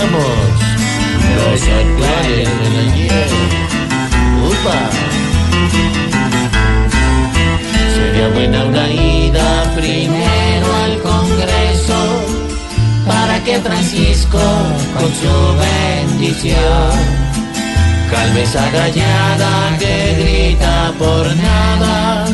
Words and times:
Los 0.00 1.62
actuales 1.62 2.48
del 2.60 2.92
ayer. 2.92 3.30
¡Upa! 4.46 4.78
Sería 7.94 8.28
buena 8.28 8.64
una 8.64 8.88
ida 8.90 9.64
primero 9.74 10.66
al 10.84 11.02
Congreso 11.02 12.00
para 13.08 13.42
que 13.42 13.58
Francisco 13.58 14.38
con 14.94 15.12
su 15.20 15.34
bendición 15.58 16.92
calme 18.08 18.42
esa 18.42 18.70
gallada 18.70 19.76
que 19.80 20.14
grita 20.20 20.92
por 20.96 21.26
nada 21.36 22.28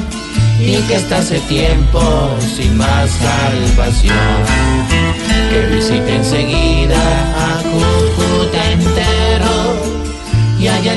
y 0.60 0.76
que 0.82 0.96
está 0.96 1.16
hace 1.18 1.40
tiempo 1.40 2.00
sin 2.56 2.76
más 2.76 3.10
salvación. 3.10 5.13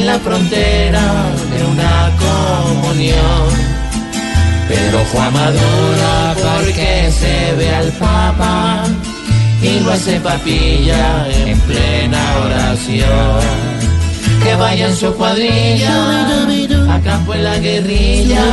La 0.07 0.19
frontera 0.19 1.05
de 1.51 1.59
una 1.65 1.95
comunión. 2.25 3.47
Pero 4.69 4.97
Juan 5.11 5.33
Maduro 5.33 6.11
porque 6.43 7.11
se 7.11 7.53
ve 7.55 7.69
al 7.75 7.91
Papa 8.03 8.85
y 9.61 9.81
lo 9.81 9.91
hace 9.91 10.19
papilla 10.21 11.27
en 11.45 11.59
plena 11.61 12.21
oración. 12.45 13.41
Que 14.43 14.55
vaya 14.55 14.87
en 14.87 14.95
su 14.95 15.13
cuadrilla 15.13 15.95
a 16.93 17.01
campo 17.01 17.33
en 17.33 17.43
la 17.43 17.57
guerrilla 17.57 18.45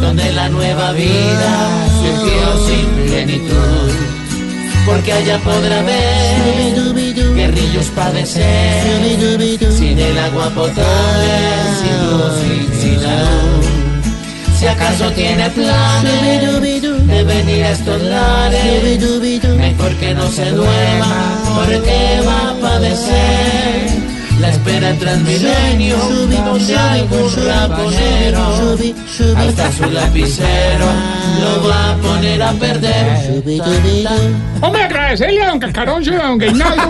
donde 0.00 0.32
la 0.32 0.48
nueva 0.48 0.90
vida 0.92 1.52
surgió 2.00 2.46
sin 2.66 2.86
plenitud. 3.06 3.90
Porque 4.86 5.12
allá 5.12 5.38
podrá 5.38 5.82
ver 5.82 7.03
guerrillos 7.54 7.86
padecer 7.90 9.70
sin 9.70 9.98
el 9.98 10.18
agua 10.18 10.50
potable, 10.50 11.34
sin 11.80 12.10
luz 12.10 12.34
y 12.46 12.82
sin 12.82 13.00
salud. 13.00 13.64
Si 14.58 14.66
acaso 14.66 15.10
tiene 15.12 15.50
planes 15.50 17.06
de 17.06 17.24
venir 17.24 17.64
a 17.64 17.70
estos 17.70 18.02
lares, 18.02 19.00
mejor 19.56 19.92
que 19.96 20.14
no 20.14 20.30
se 20.30 20.50
duerma 20.50 21.38
porque 21.54 22.20
va 22.26 22.50
a 22.50 22.54
padecer. 22.60 24.04
La 24.40 24.50
espera 24.50 24.90
en 24.90 24.98
Transmilenio, 24.98 25.96
donde 25.96 26.76
algún 26.76 27.32
raponero, 27.46 28.76
hasta 29.36 29.72
su 29.72 29.90
lapicero, 29.90 30.86
lo 31.40 31.68
va 31.68 31.92
a 31.92 31.93
poner 32.14 32.42
a 32.42 32.52
perder. 32.52 33.42
Hombre, 34.60 34.82
agradecerle 34.82 35.42
a 35.42 35.48
don 35.48 35.58
Cacarón 35.58 36.02
y 36.02 36.08
a 36.08 36.18
don 36.18 36.38
Gainaldo. 36.38 36.82